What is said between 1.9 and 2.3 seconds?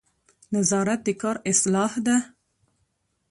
ده